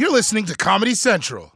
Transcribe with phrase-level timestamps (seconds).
[0.00, 1.52] You're listening to Comedy Central.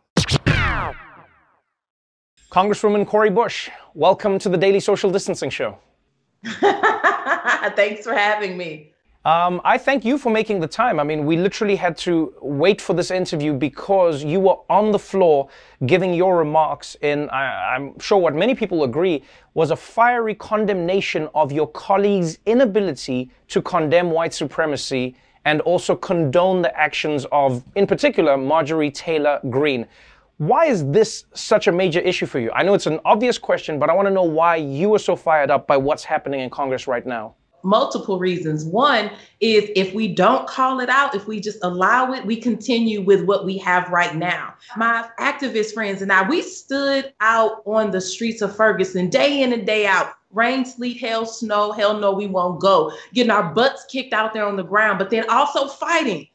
[2.51, 5.79] Congresswoman Cori Bush, welcome to the Daily Social Distancing Show.
[6.45, 8.93] Thanks for having me.
[9.25, 11.01] Um, I thank you for making the time.
[11.01, 14.99] I mean, we literally had to wait for this interview because you were on the
[14.99, 15.49] floor
[15.87, 19.25] giving your remarks in, I, I'm sure what many people agree,
[19.55, 26.63] was a fiery condemnation of your colleagues' inability to condemn white supremacy and also condone
[26.63, 29.87] the actions of, in particular, Marjorie Taylor Greene.
[30.39, 32.51] Why is this such a major issue for you?
[32.53, 35.15] I know it's an obvious question, but I want to know why you are so
[35.15, 37.35] fired up by what's happening in Congress right now.
[37.65, 38.65] Multiple reasons.
[38.65, 39.11] One
[39.41, 43.25] is if we don't call it out, if we just allow it, we continue with
[43.25, 44.55] what we have right now.
[44.77, 49.53] My activist friends and I, we stood out on the streets of Ferguson day in
[49.53, 52.93] and day out rain, sleet, hail, snow, hell no, we won't go.
[53.15, 56.27] Getting our butts kicked out there on the ground, but then also fighting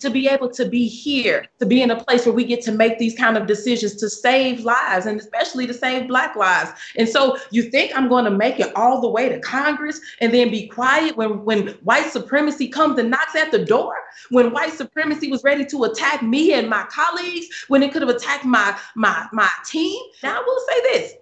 [0.00, 2.72] to be able to be here, to be in a place where we get to
[2.72, 6.70] make these kind of decisions to save lives and especially to save Black lives.
[6.96, 10.32] And so you think I'm going to make it all the way to Congress and
[10.32, 13.94] then be quiet when, when white supremacy comes and knocks at the door?
[14.30, 18.08] When white supremacy was ready to attack me and my colleagues, when it could have
[18.08, 20.00] attacked my, my, my team?
[20.22, 21.14] Now I will say this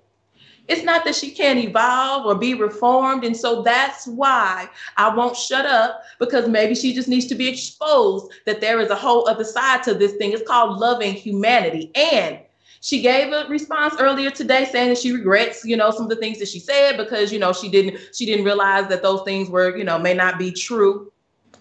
[0.69, 3.25] it's not that she can't evolve or be reformed.
[3.25, 7.49] And so that's why I won't shut up because maybe she just needs to be
[7.49, 10.33] exposed that there is a whole other side to this thing.
[10.33, 11.93] It's called loving humanity.
[11.95, 12.41] And
[12.81, 16.17] she gave a response earlier today saying that she regrets, you know, some of the
[16.17, 19.49] things that she said because, you know, she didn't she didn't realize that those things
[19.49, 21.13] were, you know, may not be true.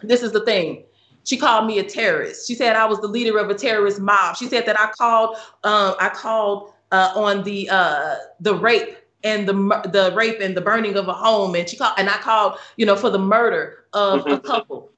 [0.01, 0.83] This is the thing.
[1.23, 2.47] She called me a terrorist.
[2.47, 4.37] She said I was the leader of a terrorist mob.
[4.37, 9.47] She said that I called um, I called uh, on the uh, the rape and
[9.47, 9.53] the
[9.91, 12.85] the rape and the burning of a home, and she called and I called, you
[12.85, 14.47] know, for the murder of a mm-hmm.
[14.47, 14.91] couple.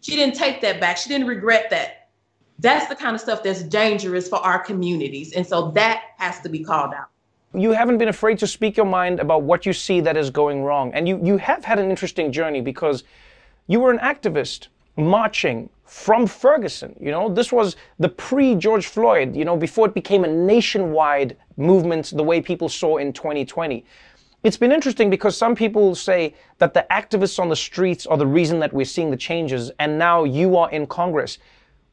[0.00, 0.96] She didn't take that back.
[0.96, 2.08] She didn't regret that.
[2.58, 6.48] That's the kind of stuff that's dangerous for our communities, and so that has to
[6.48, 7.08] be called out.
[7.54, 10.62] You haven't been afraid to speak your mind about what you see that is going
[10.62, 13.04] wrong, and you you have had an interesting journey because
[13.66, 16.96] you were an activist marching from Ferguson.
[16.98, 21.36] You know, this was the pre George Floyd, you know, before it became a nationwide
[21.58, 23.84] movement the way people saw in 2020.
[24.42, 28.26] It's been interesting because some people say that the activists on the streets are the
[28.26, 31.36] reason that we're seeing the changes, and now you are in Congress.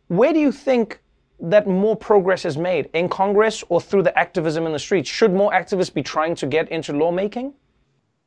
[0.07, 1.01] Where do you think
[1.41, 5.09] that more progress is made in Congress or through the activism in the streets?
[5.09, 7.53] Should more activists be trying to get into lawmaking?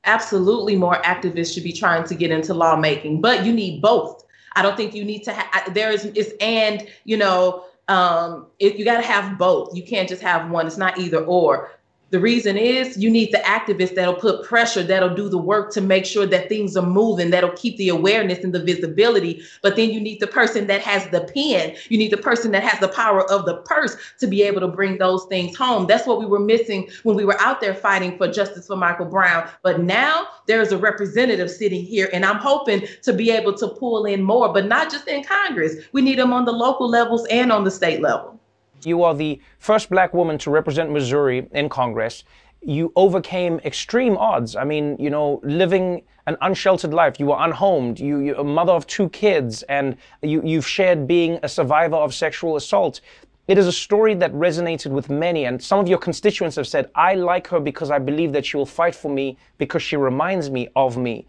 [0.04, 4.22] Absolutely, more activists should be trying to get into lawmaking, but you need both.
[4.54, 8.76] I don't think you need to have, there is, is and, you know, um, it,
[8.76, 9.76] you got to have both.
[9.76, 10.66] You can't just have one.
[10.66, 11.72] It's not either or.
[12.12, 15.80] The reason is you need the activists that'll put pressure, that'll do the work to
[15.80, 19.42] make sure that things are moving, that'll keep the awareness and the visibility.
[19.62, 21.74] But then you need the person that has the pen.
[21.88, 24.68] You need the person that has the power of the purse to be able to
[24.68, 25.86] bring those things home.
[25.86, 29.06] That's what we were missing when we were out there fighting for justice for Michael
[29.06, 29.48] Brown.
[29.62, 34.04] But now there's a representative sitting here, and I'm hoping to be able to pull
[34.04, 35.76] in more, but not just in Congress.
[35.92, 38.38] We need them on the local levels and on the state level.
[38.84, 42.24] You are the first black woman to represent Missouri in Congress.
[42.60, 44.56] You overcame extreme odds.
[44.56, 47.18] I mean, you know, living an unsheltered life.
[47.18, 47.98] You were unhomed.
[47.98, 52.14] You, you're a mother of two kids, and you, you've shared being a survivor of
[52.14, 53.00] sexual assault.
[53.48, 56.90] It is a story that resonated with many, and some of your constituents have said,
[56.94, 60.48] I like her because I believe that she will fight for me because she reminds
[60.48, 61.26] me of me.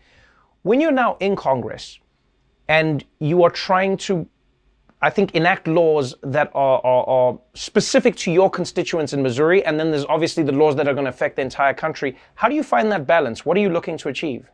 [0.62, 2.00] When you're now in Congress
[2.68, 4.28] and you are trying to
[5.04, 9.78] I think, enact laws that are, are, are, specific to your constituents in Missouri, and
[9.78, 12.16] then there's obviously the laws that are going to affect the entire country.
[12.36, 13.46] How do you find that balance?
[13.46, 14.50] What are you looking to achieve?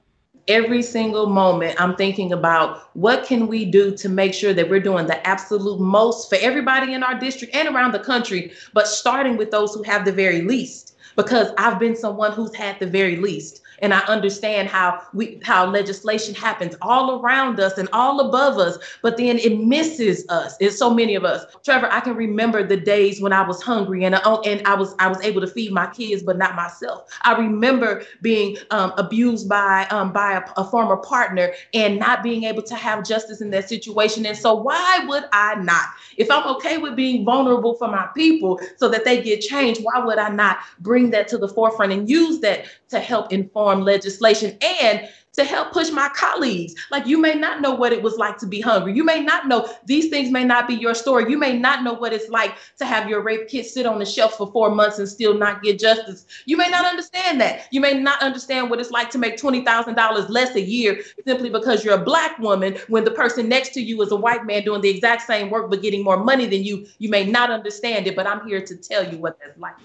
[0.48, 4.80] Every single moment, I'm thinking about what can we do to make sure that we're
[4.80, 9.38] doing the absolute most for everybody in our district and around the country, but starting
[9.38, 10.96] with those who have the very least.
[11.16, 15.66] Because I've been someone who's had the very least and I understand how we how
[15.66, 20.56] legislation happens all around us and all above us, but then it misses us.
[20.60, 21.46] It's so many of us.
[21.64, 24.76] Trevor, I can remember the days when I was hungry and I, uh, and I
[24.76, 27.10] was I was able to feed my kids, but not myself.
[27.24, 32.44] I remember being um, abused by um, by a, a former partner and not being
[32.44, 34.26] able to have justice in that situation.
[34.26, 35.86] And so why would I not?
[36.18, 40.04] If I'm okay with being vulnerable for my people so that they get change, why
[40.04, 44.58] would I not bring that to the forefront and use that to help inform legislation
[44.62, 46.76] and to help push my colleagues.
[46.92, 48.94] Like you may not know what it was like to be hungry.
[48.94, 51.30] You may not know these things may not be your story.
[51.30, 54.06] You may not know what it's like to have your rape kit sit on the
[54.06, 56.26] shelf for four months and still not get justice.
[56.46, 57.68] You may not understand that.
[57.72, 61.86] You may not understand what it's like to make $20,000 less a year simply because
[61.86, 64.82] you're a black woman when the person next to you is a white man doing
[64.82, 66.88] the exact same work but getting more money than you.
[66.98, 69.76] You may not understand it, but I'm here to tell you what that's like.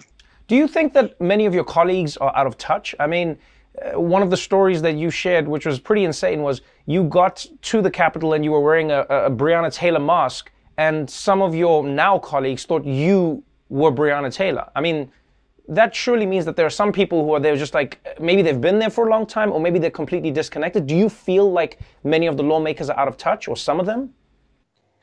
[0.46, 2.94] Do you think that many of your colleagues are out of touch?
[3.00, 3.38] I mean,
[3.81, 7.46] uh, one of the stories that you shared, which was pretty insane, was you got
[7.62, 11.55] to the Capitol and you were wearing a, a Breonna Taylor mask, and some of
[11.55, 14.70] your now colleagues thought you were Breonna Taylor.
[14.76, 15.11] I mean,
[15.67, 18.61] that surely means that there are some people who are there just like maybe they've
[18.61, 20.87] been there for a long time or maybe they're completely disconnected.
[20.87, 23.87] Do you feel like many of the lawmakers are out of touch or some of
[23.87, 24.12] them?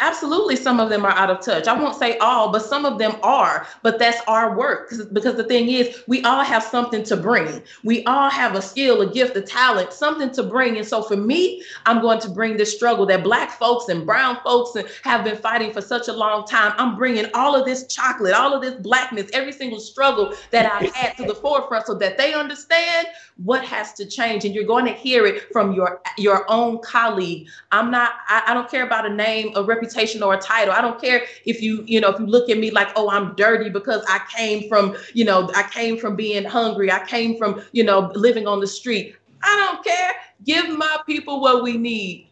[0.01, 1.67] Absolutely some of them are out of touch.
[1.67, 3.67] I won't say all but some of them are.
[3.83, 7.61] But that's our work because the thing is we all have something to bring.
[7.83, 10.77] We all have a skill a gift a talent something to bring.
[10.77, 14.37] And so for me i'm going to bring this struggle that black folks and brown
[14.43, 16.73] folks have been fighting for such a long time.
[16.77, 20.93] I'm bringing all of this chocolate all of this blackness every single struggle that i've
[20.93, 23.07] had to the forefront so that they understand
[23.43, 27.47] what has to change and you're going to hear it from your your own colleague
[27.71, 30.73] i'm not i, I don't care about a name a reputation or a title.
[30.73, 33.35] I don't care if you, you know, if you look at me like, oh, I'm
[33.35, 36.91] dirty because I came from, you know, I came from being hungry.
[36.91, 39.15] I came from, you know, living on the street.
[39.43, 40.11] I don't care.
[40.43, 42.27] Give my people what we need.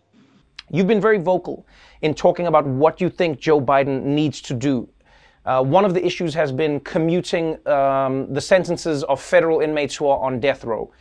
[0.71, 1.65] You've been very vocal
[2.01, 4.87] in talking about what you think Joe Biden needs to do.
[5.49, 10.05] Uh, one of the issues has been commuting um, the sentences of federal inmates who
[10.07, 10.91] are on death row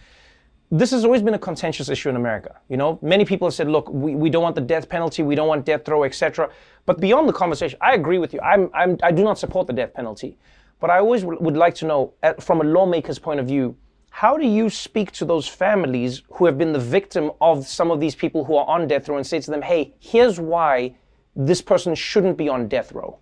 [0.70, 2.60] this has always been a contentious issue in America.
[2.68, 5.34] You know, many people have said, look, we, we don't want the death penalty, we
[5.34, 6.50] don't want death row, etc.
[6.84, 8.40] But beyond the conversation, I agree with you.
[8.40, 10.36] I'm, I'm, I do not support the death penalty.
[10.80, 13.76] But I always w- would like to know, from a lawmaker's point of view,
[14.10, 17.98] how do you speak to those families who have been the victim of some of
[17.98, 20.94] these people who are on death row and say to them, hey, here's why
[21.34, 23.18] this person shouldn't be on death row?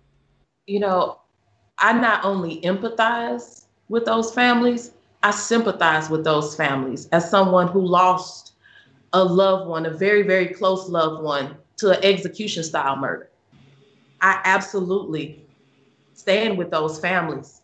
[0.67, 1.21] You know,
[1.77, 4.91] I not only empathize with those families,
[5.23, 8.51] I sympathize with those families as someone who lost
[9.13, 13.29] a loved one, a very, very close loved one, to an execution style murder.
[14.19, 15.41] I absolutely
[16.13, 17.61] stand with those families.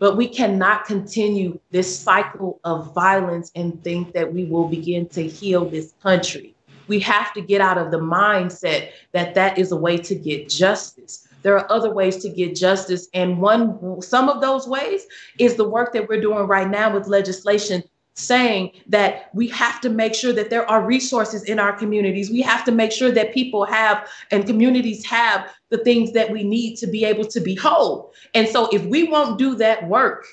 [0.00, 5.22] But we cannot continue this cycle of violence and think that we will begin to
[5.22, 6.56] heal this country.
[6.88, 10.48] We have to get out of the mindset that that is a way to get
[10.48, 15.06] justice there are other ways to get justice and one some of those ways
[15.38, 17.82] is the work that we're doing right now with legislation
[18.14, 22.30] saying that we have to make sure that there are resources in our communities.
[22.30, 26.42] We have to make sure that people have and communities have the things that we
[26.42, 28.12] need to be able to be whole.
[28.34, 30.26] And so if we won't do that work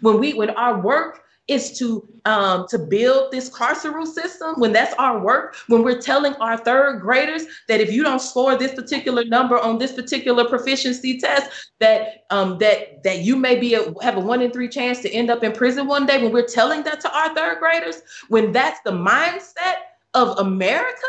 [0.00, 4.94] when we when our work is to um, to build this carceral system when that's
[4.94, 9.24] our work when we're telling our third graders that if you don't score this particular
[9.24, 11.50] number on this particular proficiency test
[11.80, 15.10] that um, that that you may be a, have a one in three chance to
[15.10, 18.50] end up in prison one day when we're telling that to our third graders when
[18.50, 19.76] that's the mindset
[20.14, 21.06] of america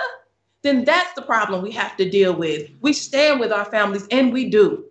[0.66, 2.72] then that's the problem we have to deal with.
[2.82, 4.86] We stand with our families and we do.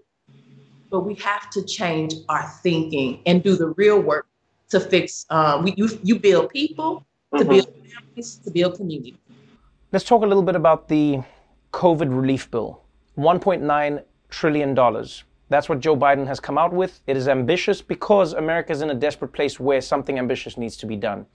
[0.88, 4.28] But we have to change our thinking and do the real work
[4.70, 5.26] to fix.
[5.30, 7.06] Um, we, you, you build people,
[7.36, 7.50] to mm-hmm.
[7.50, 9.16] build families, to build community.
[9.92, 11.22] Let's talk a little bit about the
[11.72, 12.82] COVID relief bill.
[13.18, 14.74] $1.9 trillion.
[15.48, 17.00] That's what Joe Biden has come out with.
[17.06, 20.86] It is ambitious because America is in a desperate place where something ambitious needs to
[20.86, 21.26] be done.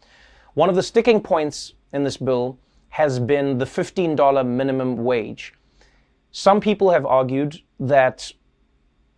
[0.56, 2.58] One of the sticking points in this bill
[2.90, 5.54] has been the $15 minimum wage.
[6.32, 8.32] Some people have argued that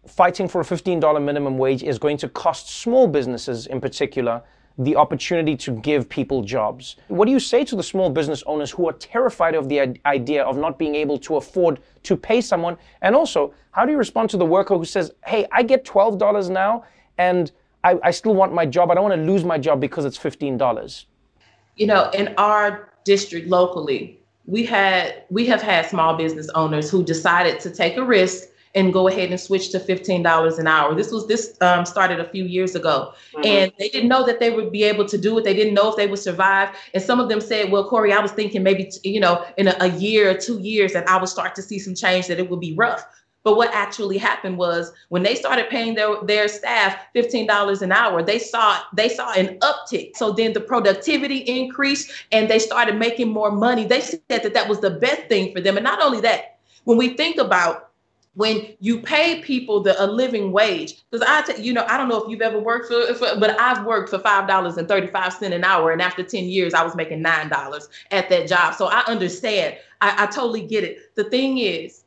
[0.07, 4.42] fighting for a $15 minimum wage is going to cost small businesses in particular
[4.78, 6.95] the opportunity to give people jobs.
[7.07, 10.44] What do you say to the small business owners who are terrified of the idea
[10.44, 12.78] of not being able to afford to pay someone?
[13.02, 16.49] And also, how do you respond to the worker who says, hey, I get $12
[16.49, 16.85] now
[17.18, 17.52] and
[17.83, 18.92] I, I still want my job.
[18.92, 21.06] I don't want to lose my job because it's $15.
[21.76, 27.04] You know, in our district locally, we had we have had small business owners who
[27.04, 30.95] decided to take a risk and go ahead and switch to $15 an hour.
[30.95, 33.45] This was this um, started a few years ago, mm-hmm.
[33.45, 35.44] and they didn't know that they would be able to do it.
[35.44, 36.69] They didn't know if they would survive.
[36.94, 39.68] And some of them said, "Well, Cori, I was thinking maybe t- you know in
[39.68, 42.28] a, a year or two years that I would start to see some change.
[42.28, 43.06] That it would be rough."
[43.44, 48.21] But what actually happened was when they started paying their, their staff $15 an hour,
[48.21, 50.16] they saw they saw an uptick.
[50.16, 53.83] So then the productivity increased and they started making more money.
[53.83, 55.75] They said that that was the best thing for them.
[55.75, 57.91] And not only that, when we think about
[58.33, 61.04] when you pay people the a living wage.
[61.09, 63.59] Because i t- you know i don't know if you've ever worked for, for but
[63.59, 66.83] i've worked for five dollars and 35 cents an hour and after 10 years i
[66.83, 68.76] was making nine dollars at that job.
[68.76, 69.78] So i understand.
[70.00, 71.16] I, I totally get it.
[71.16, 72.04] The thing is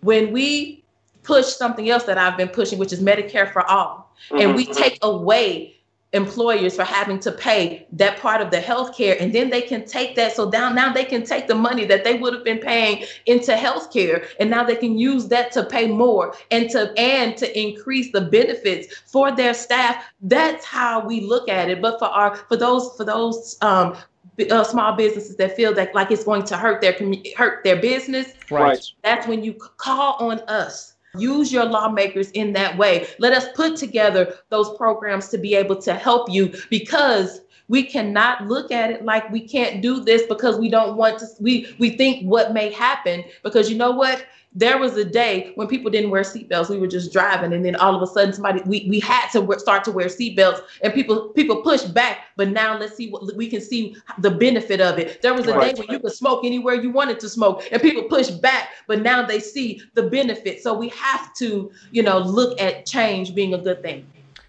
[0.00, 0.84] when we
[1.22, 4.40] push something else that i've been pushing which is medicare for all mm-hmm.
[4.40, 5.76] and we take away
[6.12, 9.84] employers for having to pay that part of the health care and then they can
[9.86, 10.34] take that.
[10.34, 13.56] So down now they can take the money that they would have been paying into
[13.56, 17.58] health care and now they can use that to pay more and to and to
[17.58, 20.04] increase the benefits for their staff.
[20.22, 21.80] That's how we look at it.
[21.80, 23.96] But for our for those for those um,
[24.50, 26.96] uh, small businesses that feel that like it's going to hurt their
[27.36, 28.84] hurt their business right.
[29.04, 33.08] That's when you call on us Use your lawmakers in that way.
[33.18, 37.40] Let us put together those programs to be able to help you because
[37.70, 41.26] we cannot look at it like we can't do this because we don't want to
[41.38, 45.68] we we think what may happen because you know what there was a day when
[45.68, 46.68] people didn't wear seatbelts.
[46.68, 49.58] We were just driving, and then all of a sudden, somebody we, we had to
[49.60, 52.22] start to wear seatbelts, and people people pushed back.
[52.36, 55.22] But now let's see what we can see the benefit of it.
[55.22, 55.76] There was a right.
[55.76, 58.70] day when you could smoke anywhere you wanted to smoke, and people pushed back.
[58.88, 60.64] But now they see the benefit.
[60.64, 64.04] So we have to, you know, look at change being a good thing.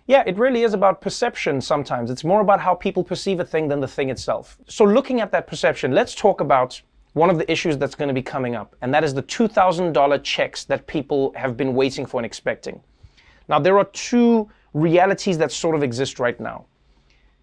[0.07, 2.09] Yeah, it really is about perception sometimes.
[2.09, 4.57] It's more about how people perceive a thing than the thing itself.
[4.67, 6.81] So, looking at that perception, let's talk about
[7.13, 10.23] one of the issues that's going to be coming up, and that is the $2,000
[10.23, 12.81] checks that people have been waiting for and expecting.
[13.47, 16.65] Now, there are two realities that sort of exist right now.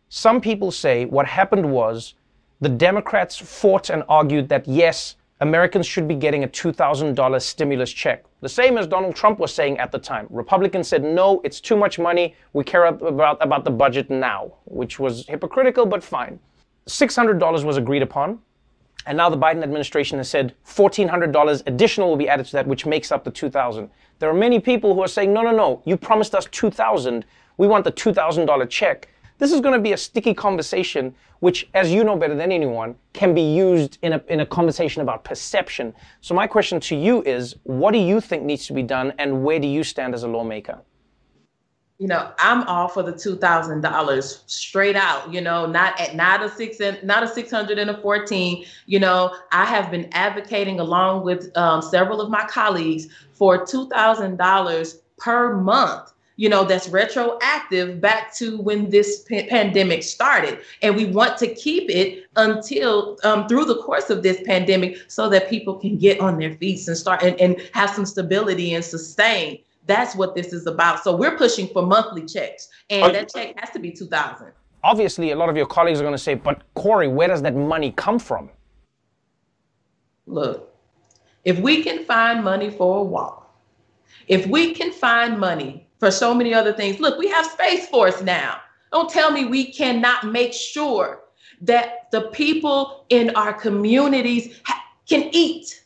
[0.08, 2.14] Some people say what happened was
[2.60, 8.24] the Democrats fought and argued that yes, Americans should be getting a $2,000 stimulus check.
[8.40, 10.26] The same as Donald Trump was saying at the time.
[10.30, 12.34] Republicans said, no, it's too much money.
[12.54, 16.40] We care about, about the budget now, which was hypocritical, but fine.
[16.86, 18.40] $600 was agreed upon.
[19.06, 22.84] And now the Biden administration has said $1,400 additional will be added to that, which
[22.84, 23.88] makes up the 2,000.
[24.18, 27.24] There are many people who are saying, no, no, no, you promised us 2,000.
[27.58, 29.08] We want the $2,000 check.
[29.38, 32.96] This is going to be a sticky conversation, which, as you know better than anyone,
[33.12, 35.94] can be used in a, in a conversation about perception.
[36.20, 39.44] So, my question to you is what do you think needs to be done, and
[39.44, 40.80] where do you stand as a lawmaker?
[41.98, 45.32] you know, I'm all for the two thousand dollars straight out.
[45.32, 48.64] You know, not at not a six and not a six hundred and a fourteen.
[48.86, 53.88] You know, I have been advocating along with um, several of my colleagues for two
[53.88, 56.12] thousand dollars per month.
[56.38, 61.52] You know, that's retroactive back to when this p- pandemic started, and we want to
[61.52, 66.20] keep it until um, through the course of this pandemic, so that people can get
[66.20, 70.52] on their feet and start and, and have some stability and sustain that's what this
[70.52, 71.02] is about.
[71.02, 74.52] So we're pushing for monthly checks, and that check has to be 2000
[74.84, 77.56] Obviously, a lot of your colleagues are going to say, but Cori, where does that
[77.56, 78.48] money come from?
[80.26, 80.72] Look,
[81.44, 83.52] if we can find money for a wall,
[84.28, 88.22] if we can find money for so many other things, look, we have Space Force
[88.22, 88.60] now.
[88.92, 91.20] Don't tell me we cannot make sure
[91.60, 95.82] that the people in our communities ha- can eat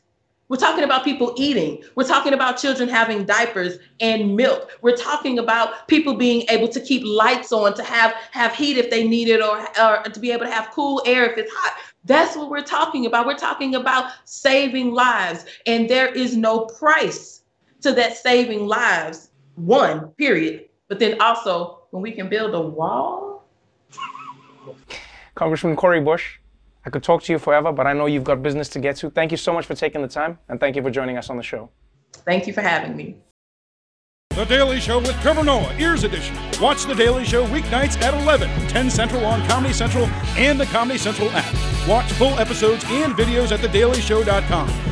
[0.53, 1.83] we're talking about people eating.
[1.95, 4.79] We're talking about children having diapers and milk.
[4.83, 8.91] We're talking about people being able to keep lights on, to have have heat if
[8.91, 11.79] they need it, or, or to be able to have cool air if it's hot.
[12.05, 13.27] That's what we're talking about.
[13.27, 17.45] We're talking about saving lives, and there is no price
[17.81, 19.31] to that saving lives.
[19.55, 20.69] One period.
[20.89, 23.45] But then also, when we can build a wall.
[25.35, 26.39] Congressman Cori Bush,
[26.85, 29.11] I could talk to you forever, but I know you've got business to get to.
[29.11, 31.37] Thank you so much for taking the time, and thank you for joining us on
[31.37, 31.71] the show.
[32.13, 33.17] Thank you for having me.
[34.31, 36.35] The Daily Show with Trevor Noah, Ears Edition.
[36.59, 40.07] Watch The Daily Show weeknights at 11, 10 Central on Comedy Central
[40.37, 41.87] and the Comedy Central app.
[41.87, 44.92] Watch full episodes and videos at TheDailyShow.com.